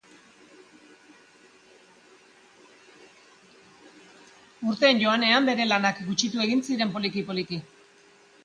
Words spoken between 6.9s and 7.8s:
poliki-poliki.